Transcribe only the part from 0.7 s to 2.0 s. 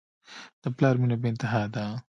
پلار مینه بېانتها ده.